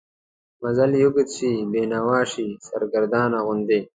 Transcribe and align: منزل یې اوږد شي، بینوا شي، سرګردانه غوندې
منزل 0.61 0.91
یې 0.97 1.03
اوږد 1.05 1.27
شي، 1.35 1.51
بینوا 1.71 2.19
شي، 2.31 2.47
سرګردانه 2.67 3.39
غوندې 3.45 3.79